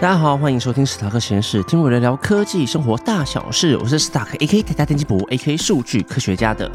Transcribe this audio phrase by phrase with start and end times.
[0.00, 3.76] 大家好，欢迎收听史塔克实验室，听我聊聊科技生活大小事。
[3.78, 4.62] 我是史塔克 A.K.
[4.62, 5.56] 台大电机博 A.K.
[5.56, 6.70] 数据科学家的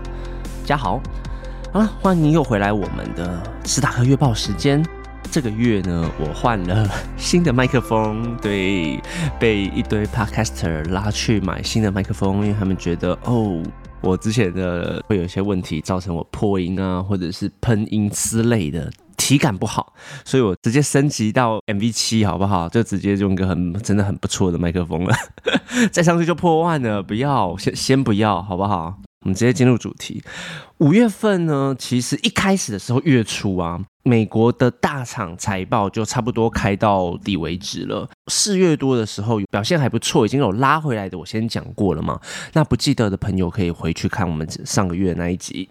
[0.66, 1.02] 嘉豪。
[1.72, 4.86] 好了，欢迎又回来我们的史塔克月报时间。
[5.32, 9.02] 这个月呢，我换了新的麦克风，对，
[9.40, 13.64] 被一堆 Podcaster 拉去买新的麦克风，因为他们觉得哦，
[14.02, 18.92] 我之前的会有一些问题，造成我破音啊，或者是喷音之类的。
[19.24, 19.94] 体感不好，
[20.26, 22.68] 所以我直接升级到 MV 七，好不好？
[22.68, 25.16] 就直接用个很真的很不错的麦克风了，
[25.94, 27.02] 再上去就破万了。
[27.02, 29.00] 不要，先先不要，好不好？
[29.22, 30.22] 我们直接进入主题。
[30.80, 38.10] 五月份呢，其实一开始的时候月初啊，美国的大厂财报就差不多开到底为止了。
[38.28, 42.20] 四月多的时候表现还不错，已经有拉回来的，我先讲过了嘛。
[42.52, 45.70] 那不记得的朋友可以回去看我们上个月那一集。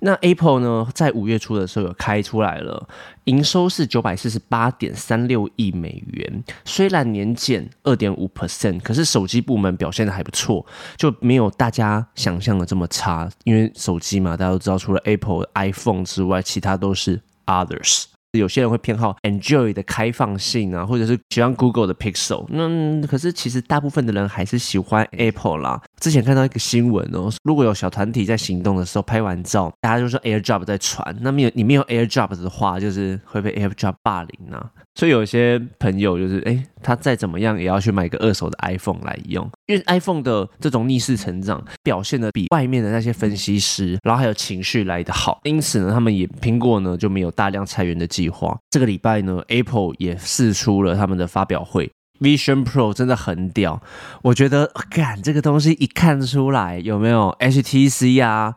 [0.00, 2.86] 那 Apple 呢，在五月初的时候有开出来了，
[3.24, 10.66] 营收是九百四十八点三六亿美元，虽然年减二点五 percent，可是手机部门表现的还不错，
[10.98, 18.04] 就没有大家想象的这么差，因为手机嘛，大家都知道，除了 Apple iPhone 之外，其他都是 Others。
[18.32, 22.44] 有些人会偏好 Enjoy 的开放性啊，或者是喜欢 Google 的 Pixel。
[22.48, 25.80] 那可是其实大部分的人还是喜欢 Apple 啦。
[26.04, 31.16] 之前看到一个新闻哦，如果有小团体在行动的时候拍完照，大家就说 AirDrop 在传。
[31.22, 34.70] 那没有你没有 AirDrop 的话，就是会被 AirDrop 霸凌啊。
[34.96, 45.40] 所以有些朋友就是，哎，他再怎么样也要去买个二手的 iPhone 来用，因为 iPhone 的这种逆势成长表现的比外面的那些分析师，然后还有情绪来的好。
[45.44, 48.54] 因此呢，他们也苹果呢就没有大量裁员的计划。
[48.68, 53.82] 这个礼拜呢，Apple 也试出了他们的发表会，Vision Pro 真的很屌。
[54.22, 58.56] 我觉得，干这个东西一看出来有没有 HTC 啊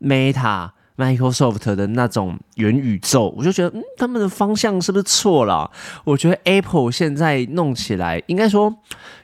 [0.00, 0.70] ，Meta。
[0.98, 5.70] Microsoft 的那种元宇宙，我就觉得，嗯，他们的方向是不是错了？
[6.02, 8.74] 我觉得 Apple 现在弄起来，应该说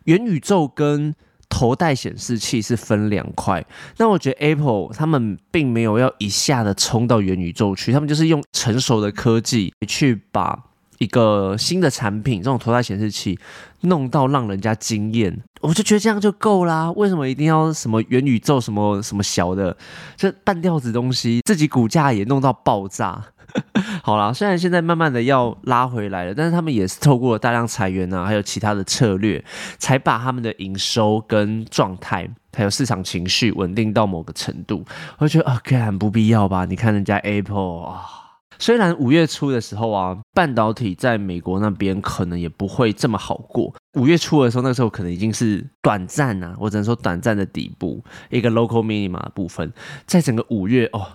[0.04, 1.12] 元宇宙跟
[1.48, 3.66] 头戴显示器是分两块。
[3.96, 10.56] 那我觉得 Apple 他们并没有要一下子冲到元宇宙去，他们就是用成熟的科技去把。
[10.98, 13.38] 一个新的产品，这种头戴显示器
[13.82, 16.90] 弄到让人家惊艳，我就觉得这样就够啦。
[16.92, 19.76] 为什么一定要什么元宇宙什么什么小的，
[20.16, 23.24] 这半吊子东西，自己股价也弄到爆炸。
[24.02, 29.44] 好啦，虽然现在慢慢的要拉回来了，但是他们也是透过大量裁员啊，还有其他的策略，
[29.78, 34.84] 才把他们的营收跟状态，还有市场情绪稳定到某个程度。
[35.18, 36.64] 我觉得啊，很不必要吧？
[36.64, 38.23] 你看人家 Apple 啊。
[38.58, 43.74] 虽然五月初的时候啊，半导体在美国那边可能也不会这么好过。
[43.98, 49.72] 五月初的时候，那时候可能已经是短暂啊，我只能说短暂的底部，一个 local minima 部分，
[50.06, 51.06] 在整个五月哦，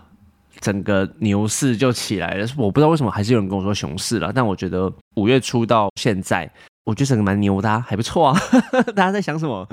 [0.60, 2.48] 整个牛市就起来了。
[2.58, 6.50] 我不知道为什么还是有人跟我说熊市了，但我觉得五月初到现在，
[6.86, 8.40] 我觉得整个蛮牛的，还不错啊。
[8.96, 9.68] 大家在想什么？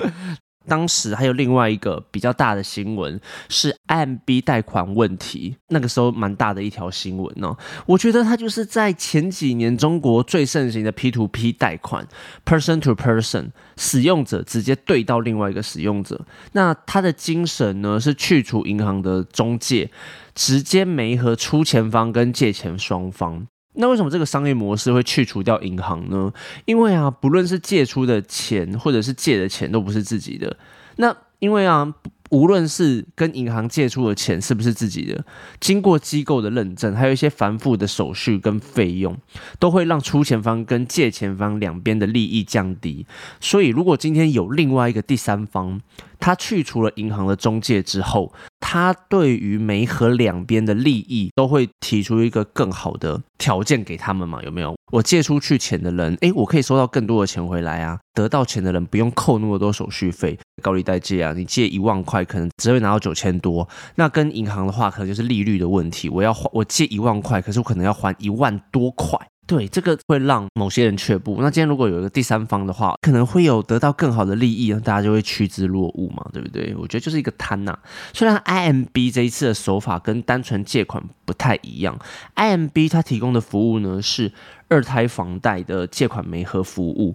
[0.68, 7.56] 当时还有另外一个比较大的新闻是 M B 贷款问题，那个时候蛮大的一条新闻哦。
[7.86, 12.06] 我觉得它就是在前几年中国最盛行的 P2P 贷款
[12.44, 16.20] ，person to person，使用者直接对到另外一个使用者。
[16.52, 19.90] 那它的精神呢是去除银行的中介，
[20.34, 23.46] 直接媒合出钱方跟借钱双方。
[23.76, 26.32] 那为什么这个商业模式会去除掉银行呢？
[26.64, 30.56] 因为啊，不论是借出的钱或者是借的钱都不是自己的。
[30.96, 31.94] 那因为啊。
[32.30, 35.24] 无论是跟银行借出的钱是不是自己的，
[35.60, 39.16] 经过机构的认证，还有一些繁复的手续跟费用，
[39.58, 43.06] 都会让出钱方跟借钱方两边的利益降低。
[43.40, 45.80] 所以，如果今天有另外一个第三方，
[46.18, 54.42] 他去除了银行的中介之后，他对于每和两边的利益都会提出一个更好的条件给他们嘛？
[54.42, 54.75] 有没有？
[54.92, 57.98] 我借出去钱的人，诶，我可以收到更多的钱回来啊！
[58.14, 60.38] 得到钱的人不用扣那么多手续费。
[60.62, 63.68] 高利贷借啊，你借一万块，可能只会拿到九千多。
[63.96, 66.08] 那跟银行的话，可能就是利率的问题。
[66.08, 69.18] 我要还我借一万块，可是我可能要还一万多块。
[69.46, 71.36] 对，这个会让某些人却步。
[71.38, 76.74] 那今天如果有一个第三方的话，可能会有得到更好的利益，大家就会趋之若鹜嘛，对不对？
[76.76, 77.78] 我觉得就是一个贪呐。
[78.12, 81.96] 虽然 IMB 这一次的手法跟单纯借款不太一样
[82.34, 84.32] ，IMB 它提供的服务呢是
[84.68, 87.14] 二胎房贷的借款媒合服务。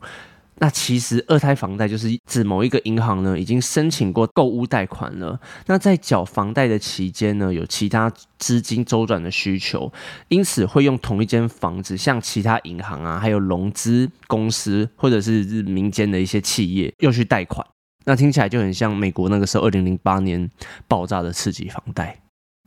[0.64, 9.92] 那其实二胎房贷就是指某一个银行呢已经申请过购物贷款了，那在缴房贷的期间呢有其他资金周转的需求，
[10.28, 17.66] 因此会用同一间房子向其他银行啊，还有融资公司或者是民间的一些企业又去贷款，
[18.06, 20.48] 那听起来就很像美国那个时候二零零八年
[20.88, 22.22] 爆炸的刺激房贷。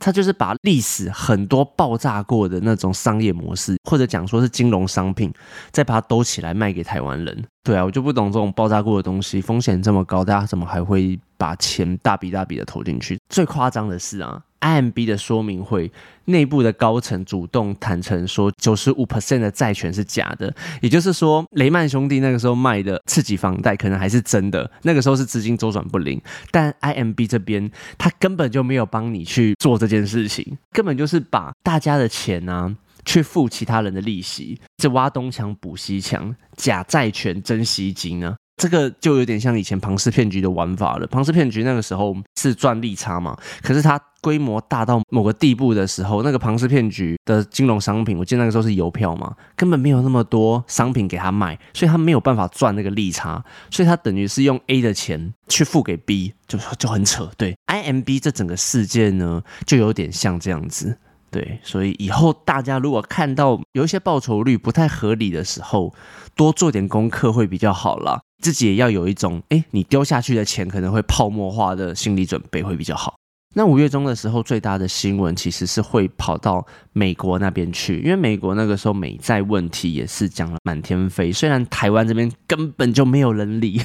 [0.05, 5.33] 他就是把历史很多爆炸过的那种商业模式，或者讲说是金融商品，
[5.71, 7.43] 再把它兜起来卖给台湾人。
[7.63, 13.19] 对啊，我就不懂这种爆炸过的东西，风险这么高，大家怎么还会把钱大笔大笔的投进去？
[13.29, 15.91] 最夸张的是啊，IMB 的说明会
[16.25, 26.21] 内部的高层主动坦诚说，九十五 percent 的债权是假的，也就是说，雷曼兄弟那个时候卖的刺激房贷可能还是真的，那个时候是资金周转不灵，
[26.51, 32.75] 但 IMB 这边他根本就没有帮你去做这件事情，根本就是把大家的钱啊。
[33.07, 38.35] 去付其他人的利息，这挖东墙补西墙，假债权真吸金呢？
[38.57, 41.07] 这个就有点像以前庞氏骗局的玩法了。
[41.07, 57.29] 庞氏骗局那个时候是赚利差嘛，可是它规模大到某个地步的时候，那个庞氏骗局的金融商品，我记得那个时候是邮票嘛，根本没有那么多商品给他卖，所以他没有办法赚那个利差，所以他等于是用 A 的钱去付给 B，就就很扯。
[57.37, 60.97] 对，IMB 这整个事件呢，就有点像这样子。
[61.35, 65.93] 对，所以以后大家如果看到有一些报酬率不太合理的时候，
[66.33, 68.21] 多做点功课会比较好啦。
[68.41, 73.15] 自己也要有一种，哎，你丢下去的钱可能会泡沫化的心理准备会比较好。
[73.53, 83.81] 那五月中的时候，最大的新闻其实是会跑到美国那边去，因为美国那个时候美债问题也是讲了满天飞，虽然台湾这边根本就没有人理。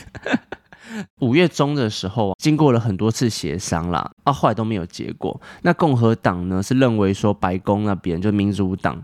[1.20, 5.40] 五月中的时候，经过了很多次协商啦，啊，后来都没有结果。
[5.62, 9.02] 那共和党呢是认为说，白宫那边就民主党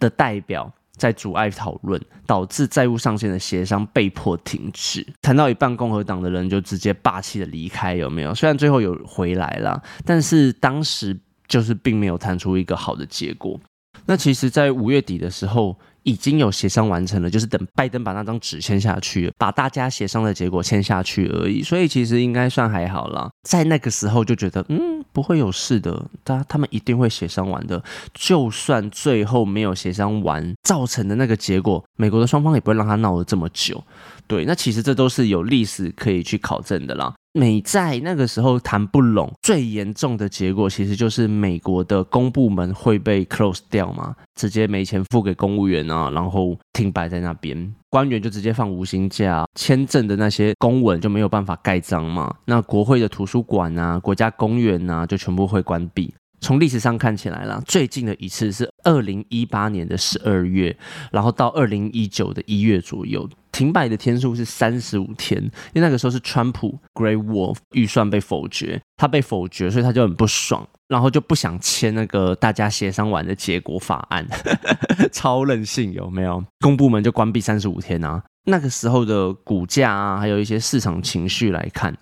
[0.00, 5.06] 的代表在阻碍讨论，导致债务上限的协商被迫停止。
[5.22, 8.34] 谈到一半，共和党的人就直接霸气的离开，有没有？
[8.34, 13.58] 虽然最后有回来了，但是当时就是并没有谈出一个好的结果。
[14.06, 15.76] 那其实，在五月底的时候。
[16.08, 21.62] 已经有协商完成了，就是等拜登把那张纸签下去，把大家协商的结果签下去而已。
[21.62, 23.28] 所以其实应该算还好啦。
[23.42, 27.82] 在那个时候就觉得，嗯，不会有事的，他他们一定会协商完的。
[28.14, 33.84] 就算最后没有协商完，造成的那个结果，美国的双方也不会让他闹了这么久。
[34.26, 37.14] 对，那其实这都是有历史可以去考证的啦。
[37.32, 56.12] 美债那个时候谈不拢，最严重的结果其实就是美国的公部门会被 close 掉嘛，直接没钱付给公务员啊，然后停摆在那边，官员就直接放无薪假，签证的那些公文就没有办法盖章嘛，那国会的图书馆啊、国家公园啊就全部会关闭。
[56.40, 60.76] 从历史上看起来啦，最近的一次是二零一八年的十二月，
[61.10, 63.28] 然后到二零一九的一月左右，
[63.58, 65.42] 停摆的天数是三十五天。
[65.72, 74.24] 因为那个时候是川普 Great Wolf 预算被否决，他被否决，所以他就很不爽，然后就不想签那个大家协商完的结果法案，
[75.10, 76.44] 超任性有没有？
[76.60, 78.22] 公部门就关闭三十五天啊！
[78.44, 81.92] 那个时候的股价啊，还有一些市场情绪来看，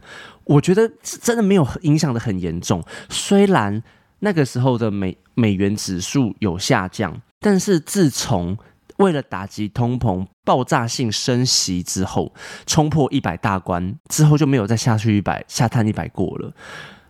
[0.44, 3.82] 我觉得真的没有影响的很严重，虽然。
[4.20, 8.56] 那个时候的美美元指数有下降，但是自从
[8.98, 12.32] 为了打击通膨爆炸性升息之后，
[12.66, 16.52] 冲破一百大关之后就没有再下去一百下探一百过了。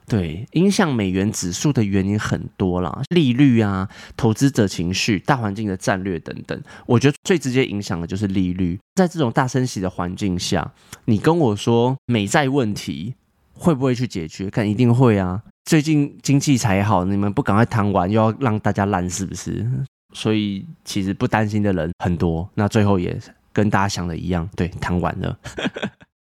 [0.08, 6.62] 对，影响美元指数的原因很多啦，利率啊、投资者情绪、大环境的战略等等。
[6.86, 8.78] 我觉得最直接影响的就是利率。
[8.94, 10.72] 在这种大升息的环境下，
[11.06, 13.14] 你跟我说美债问题
[13.52, 14.48] 会不会去解决？
[14.48, 15.42] 看，一定会啊。
[15.64, 19.68] 最近经济才好，你们不赶快谈完，又要让大家烂，是不是？
[20.16, 23.14] 所以其实不担心的人很多，那最后也
[23.52, 25.38] 跟大家想的一样，对，谈完了。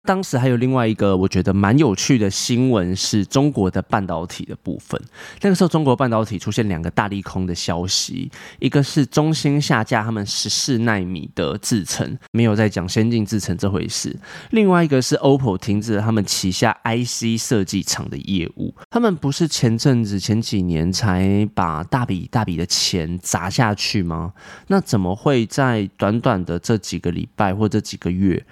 [0.08, 5.00] 当时还有另外一个我觉得蛮有趣的新闻，是中国的半导体的部分。
[5.42, 14.10] 那个时候，中国半导体出现两个大利空的消息，一个是中芯下架他们十四纳米的制程，没有在讲先进制程这回事；
[14.52, 18.74] 另外一个是 OPPO 停止了他们旗下 IC 设计厂的业务。
[18.90, 24.32] 他们不是前阵子前几年才把大笔大笔的钱砸下去吗？
[24.68, 28.46] 那怎么会在短短的这几个礼拜或这几个月？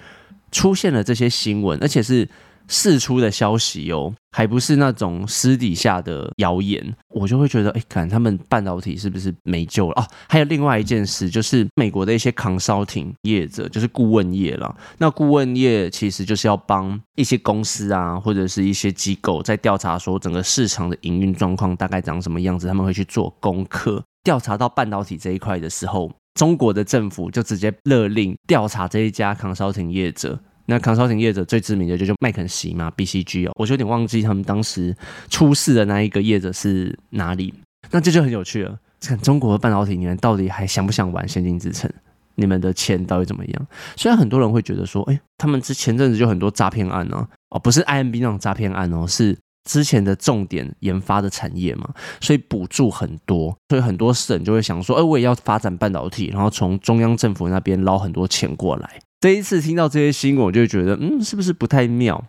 [0.56, 2.26] 出现了这些新闻，而且是
[2.66, 10.06] 释出的消息哦，还不是那种私底下的谣言，我就会觉得，哎，看他们半导体是不是没救了哦？
[10.26, 14.74] 还有另外一件事，就是美国的一些 consulting 业者，就是顾问业了。
[14.96, 26.10] 那顾问业其实就是要帮一些公司啊，或者是一些机构在调查说整个市场的营运状况大概长什么样子，他们会去做功课，调查到半导体这一块的时候。
[26.36, 30.38] 中国的政府就直接勒令调查这一家 consulting 业者。
[30.66, 34.94] 那 consulting 业者最知名的就就麦肯锡嘛，BCG 哦，我就有点忘记他们当时
[35.30, 37.54] 出事的那一个业者是哪里。
[37.90, 41.88] 那这就很有趣了，看中国的半导体，你们到底还想不想玩先进制程？
[42.34, 43.66] 你们的钱到底怎么样？
[43.96, 58.88] 虽然很多人会觉得说，哎，他们之前阵子就很多诈骗案呢，哦，不是 IMB 那种诈骗案哦，是之前的重点研发的产业嘛，所以补助很多，所以很多省就会想说，哎，我也要发展半导体，然后从中央政府那边捞很多钱过来。
[59.20, 62.22] 这一次听到这些新闻，我就觉得，嗯，是不是不太妙？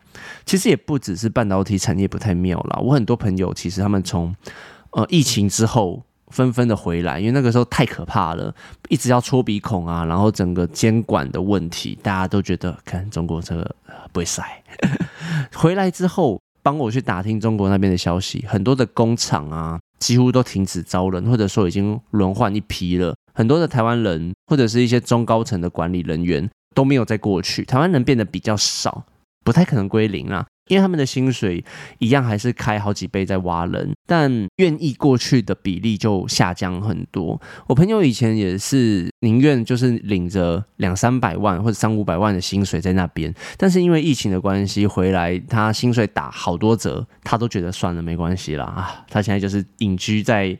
[0.46, 4.34] 其实也不只是半导体产业不太妙啦，我很多朋友其实他们从
[4.92, 8.56] 呃疫情之后纷纷的回来，因为那个时候太可怕了，
[8.90, 13.76] 一直要戳鼻孔啊，然后整个监管的问题，大家都觉得看中国这个
[14.12, 14.44] 不会塞。
[15.54, 16.42] 回来之后。
[16.68, 23.16] 帮我去打听中国那边的消息，很多的工厂啊，几乎都停止招人，或者说已经轮换一批了。
[23.34, 29.06] 很多的台湾人或者是一些中高层的管理人员都没有再过去，台湾人变得比较少，
[29.46, 30.46] 不太可能归零啊。
[30.68, 31.64] 因为他们的薪水
[32.00, 37.40] 一样还是开好几倍在挖人，但愿意过去的比例就下降很多。
[37.68, 49.06] 我朋友以前也是宁愿就是领着两三百万或者三五百万的薪水在那边，但是因为疫情的关系回来，他薪水打好多折，他都觉得算了没关系啦啊。
[49.10, 50.58] 他现在就是隐居在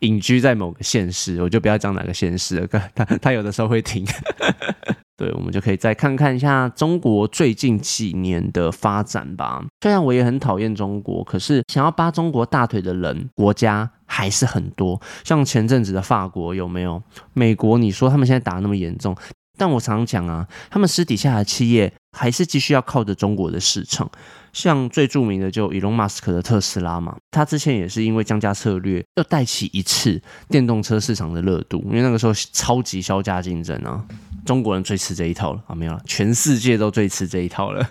[0.00, 4.06] 隐居在某个县市，我就不要讲哪个县市了，他 他有的时候会停。
[5.16, 9.64] 对，我们就可以再看看一下中国最近几年的发展吧。
[9.80, 15.00] 虽然我也很讨厌中国，可是想要扒中国大腿的人国家还是很多。
[15.24, 17.02] 像前阵子的法国有没有？
[17.32, 19.16] 美国你说他们现在打那么严重，
[19.56, 24.10] 但我常常讲啊，他们私底下的企业还是继续要靠着中国的市场。
[24.56, 34.02] 像最著名的就 Elon Musk 的特斯拉嘛，他之前也是因为降价策略，又带起一次电动车市场的热度，因为那个时候超级销价竞争啊。
[34.46, 37.86] 中国人最吃这一套了啊，没有了，全世界都最吃这一套了。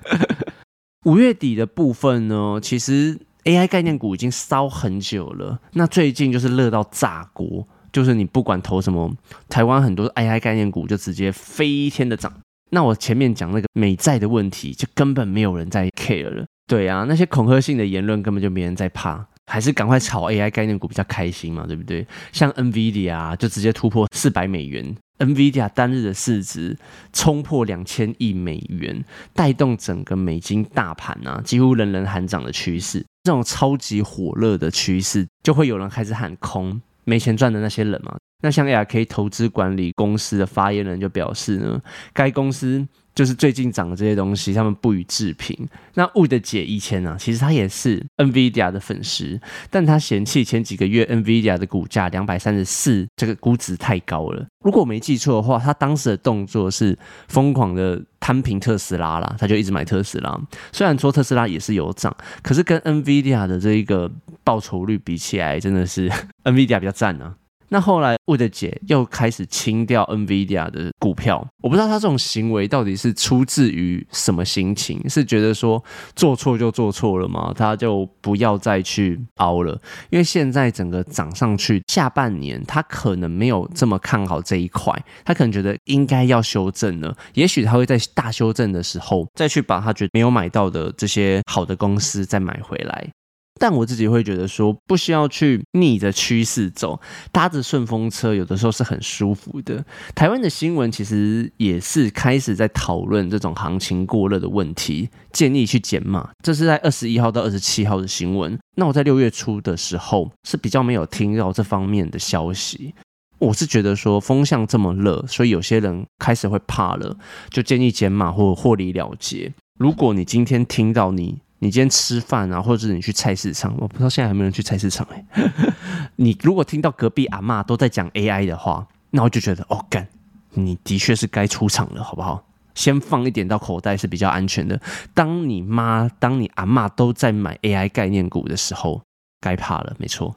[1.05, 9.13] 五月底的部分呢，其实 AI 概念股已经烧很久了，那最近就是热到炸锅，就是你不管投什么，
[9.47, 12.33] 台湾很多 AI 概念股就直接飞天的涨。
[12.71, 16.43] 那我前面讲那个美债的问题，就根本没有人在 care 了。
[16.67, 22.05] 对啊，那些恐吓性的言论根本就没人在怕，还是赶快炒 AI 概念股比较开心嘛，对不对？
[22.31, 24.95] 像 NVIDIA 就直接突破四百美元。
[25.19, 26.75] NVIDIA 单日的市值
[27.13, 33.05] 冲破两千亿美元，带动整个美金大盘啊，几乎人人喊涨的趋势。
[33.23, 38.17] 这种超级火热的趋势，就会有人开始喊空，没钱赚的那些人嘛。
[38.41, 41.79] 那像 ARK 投资管理公司的发言人就表示呢，
[42.11, 42.85] 该公司。
[43.15, 45.57] 就是最近涨的这些东西，他们不予置评。
[45.93, 54.45] 那雾的姐以前呢，其实她也是 NVIDIA 的粉丝，但她嫌弃前几个月 NVIDIA 的股价两百三十四，这个估值太高了。
[54.63, 56.97] 如果我没记错的话，她当时的动作是
[57.29, 60.37] 疯狂的摊平特斯拉啦，她就一直买特斯拉。
[60.73, 64.11] 虽然说特斯拉也是有涨，可是跟 NVIDIA 的这一个
[64.43, 66.09] 报酬率比起来，真的是
[66.43, 67.33] NVIDIA 比较赞呢。
[67.69, 75.83] 那后来，我的姐又开始清掉 NVIDIA 的股票，我不知道他这种行为到底是出自于什么心情，是觉得说
[76.15, 77.51] 做错就做错了吗？
[77.55, 79.79] 他就不要再去熬了，
[80.09, 84.93] 因为现在整个涨上去，下半年他可能没有这么看好这一块，
[85.23, 93.09] 他可能觉得应该要修正了，也许他会在大修正的时候再去把他觉得没有买到的这些好的公司再买回来。
[93.57, 96.99] 但我自己会觉得说，不需要去逆着趋势走，
[97.31, 99.83] 搭着顺风车，有的时候是很舒服的。
[100.13, 106.29] 台湾的新闻其实也是开始在讨论这种行情过热的问题，建议去减码。
[106.43, 108.59] 这是在二十一号到二十七号的新闻。
[108.75, 112.93] 那我在六月初的时候是比较没有听到这方面的消息。
[113.39, 117.17] 我是觉得说风向这么热，所以有些人开始会怕了，
[117.49, 119.53] 就建议减码或获利了结。
[119.79, 121.39] 如果你今天听到你。
[121.59, 125.25] 你今天吃饭啊，或者是你去菜市场，我不知道现在有没有人去菜市场哎。
[126.17, 130.07] 你如果听到隔壁阿妈都在讲 AI 的话，那我就觉得哦干，
[130.51, 132.43] 你的确是该出场了，好不好？
[132.75, 134.77] 先放一点到口袋是比较安全的。
[135.13, 139.01] 当你妈、当你阿妈都在买 AI 概念股的时候，
[139.39, 140.35] 该怕了，没错。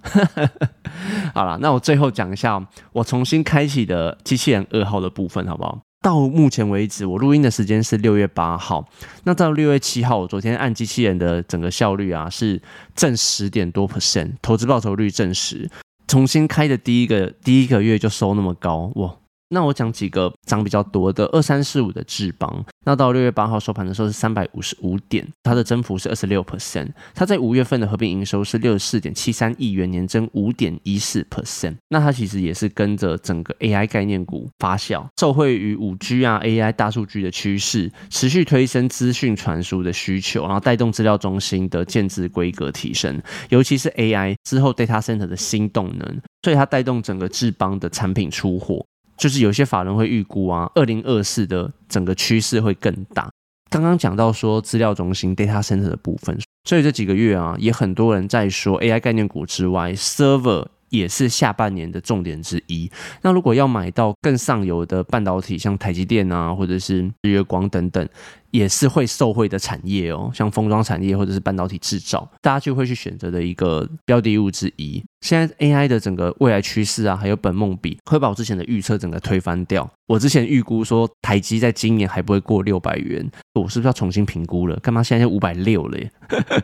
[1.35, 5.81] 好了，那我最后讲一下我重新开启的机器人二号的部分，好不好？
[6.01, 8.89] 到目前为止，我录音的时间是六月八号。
[9.25, 12.63] 那到六月七号，我昨天按机器人的整个效率啊，是
[12.95, 15.69] 正十点多 percent，投资报酬率正十。
[16.07, 19.15] 重新开的第一个第一个月就收那么高，哇！
[19.51, 26.89] 那我讲几个涨比较多的二三四五的智邦，那到六月八号收盘的时候是三百五十五点，它的增幅是二十六 percent。
[27.15, 31.77] 它在五月份的合并营收是六十四点七三亿元，年增五点一四 percent。
[31.89, 48.85] 那它其实也是跟着整个 AI 概念股发酵，受惠于五 G 啊 AI 大数据的趋势，持续推升资讯传输的需求，然后带动资料中心的建制规格提升，尤其是 AI 之后 data center 的新动能，所以它带动整个智邦的产品出货。
[49.19, 53.29] 就是有些法人会预估啊，二零二四的整个趋势会更大。
[53.69, 60.67] 刚刚讲到说资料中心 data center 的部分，所以这几个月啊，也很多人在说 AI 概念股之外，server。
[60.91, 62.91] 也是下半年的重点之一。
[63.21, 68.09] 那如果要买到更上游的半导体，像台积电啊，或者是日月光等等。
[68.51, 75.03] 也是会受惠的产业哦，像封装产业或者是半导体制造，大家就会去选择的一个标的物之一。
[75.21, 79.89] 现在 AI 的整个未来趋势啊，还有本梦比会把我之前的预测整个推翻掉。
[80.07, 84.77] 我之前预估说台积在今年还不会过六百元，我是不是要重新评估了？
[84.77, 85.99] 干嘛现在五百六了？
[85.99, 86.11] 耶？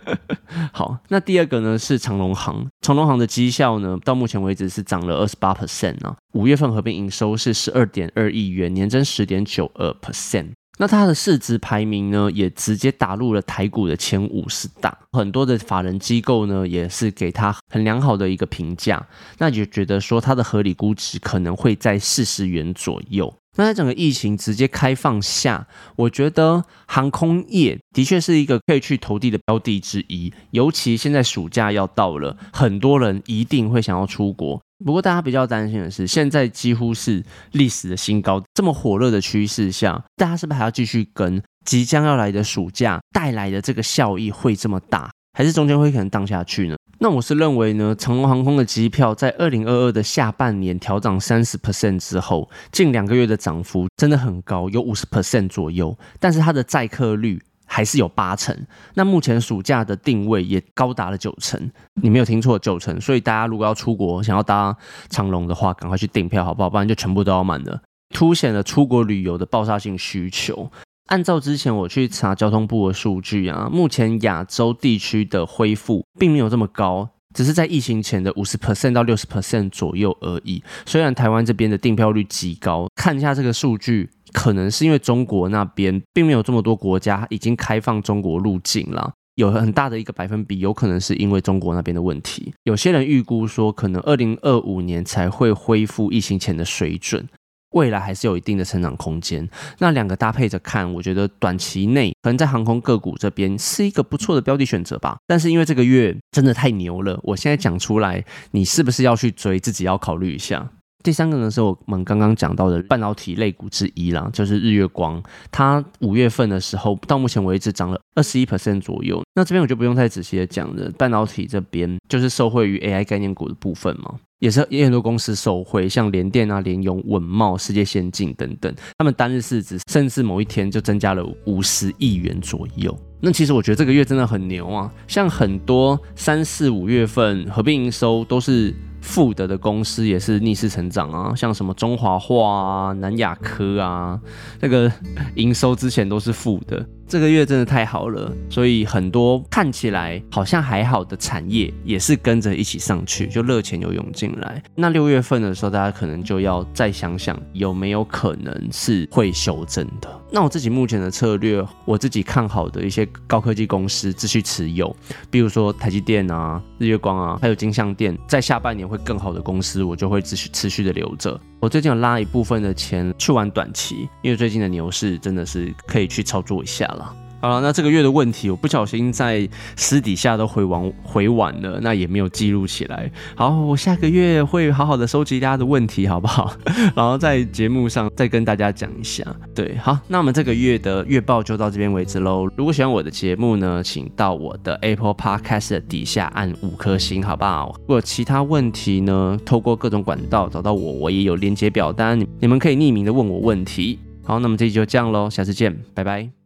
[0.72, 10.52] 好，那第二个呢是长隆行，长隆行的绩效呢到目前为止是涨了二十八 percent 啊，五月份合并营收是十二点二亿元，年增十点九二 percent。
[10.78, 19.06] 那它的市值排名呢，也直接打入了台股的前五十大，很多的法人机构呢，也是给它很良好的一个评价，
[19.38, 23.32] 那就觉得说它的合理估值可能会在四十元左右。
[23.56, 34.60] 那在整个疫情直接开放下，我觉得航空业的确是一个可以去投递的标的之一，尤其现在暑假要到了，很多人一定会想要出国。
[34.84, 46.76] 不过大家比较担心的是，现在几乎是历史的新高，这么火热的趋势下，大家是不是还要继续跟即将要来的暑假带来的这个效益会这么大，还是中间会可能荡下去呢？
[46.98, 57.42] 那我是认为呢，长龙航空的机票在二零二二的下半年调涨三十 percent 之后，近两个月的涨幅真的很高，有五十 percent 左右，但是它的载客率。
[57.66, 58.56] 还是有八成，
[58.94, 63.00] 那目前暑假的定位也高达了九成，你没有听错，九成。
[63.00, 64.76] 所以大家如果要出国，想要搭
[65.08, 66.70] 长龙的话，赶快去订票好不好？
[66.70, 67.80] 不然就全部都要满了，
[68.14, 70.70] 凸显了出国旅游的爆炸性需求。
[71.08, 80.62] 按照之前我去查交通部的数据啊，目前亚洲地区的恢复并没有这么高，只是在疫情前的五十 percent 到六十 percent 左右而已。
[80.86, 84.08] 虽然台湾这边的订票率极高，看一下这个数据。
[84.32, 92.52] 可能是因为中国那边并没有这么多国家已经开放中国入境了，有很大的一个百分比，有可能是因为中国那边的问题。
[92.64, 97.28] 有些人预估说，可能二零二五年才会恢复疫情前的水准，
[97.74, 99.48] 未来还是有一定的成长空间。
[99.78, 105.16] 那两个搭配着看，我觉得短期内可能在航空个股这边是一个不错的标的选择吧。
[105.26, 110.70] 但是因为这个月真的太牛了，我现在讲出来，你是不是要去追，自己要考虑一下。
[111.02, 115.22] 第三个呢是我们刚刚讲到的半导体类股之一啦，就是日月光。
[115.50, 119.22] 它五月份的时候到目前为止涨了二十一 percent 左右。
[119.34, 132.94] 那这边我就不用太仔细的讲了，半导体这边就是受惠于 AI 概念股的部分嘛，也是也很多公司受惠，像联电啊、联咏、稳茂、世界先进等等，他们单日市值甚至某一天就增加了五十亿元左右。
[133.20, 138.74] 那其实我觉得这个月真的很牛啊，像很多三四五月份合并营收都是。
[139.06, 144.18] 富德的公司也是逆势成长啊，像什么中华化啊、南亚科啊，
[144.62, 144.90] 那个
[145.34, 146.82] 营收之前都是负的。
[147.14, 154.60] 这个月真的太好了，所以很多看起来好像还好的产业也是跟着一起上去，就热钱又涌进来。
[154.74, 160.10] 那六月份的时候，大家可能就要再想想有没有可能是会修正的。
[160.32, 164.92] 那我自己目前的策略，我自己看好的一些高科技公司继续持有，
[165.30, 171.40] 比如说台积电啊、日月光啊，还有金相电，在下半年会更好的公司，我就会持续持续的留着。
[171.64, 177.16] 我最近有拉一部分的钱去玩短期，因为最近的牛市真的是可以去操作一下了。
[177.44, 183.12] 好了，那这个月的问题，我不小心在私底下都回完回完了，那也没有记录起来。
[183.34, 186.50] 好，我下个月会好好的收集大家的问题，好不好？
[186.96, 189.22] 然后在节目上再跟大家讲一下。
[189.54, 192.48] 对，好，那我们这个月的月报就到这边为止喽。
[192.56, 197.74] 如果喜欢我的节目呢，请到我的 Apple Podcast 底下按五颗星，好不好？
[197.80, 203.98] 如果其他问题呢，透过各种管道找到我，我也有连接表单，你们可以匿名的问我问题。
[204.24, 206.43] 好，那么这期就这样喽，下次见，拜拜。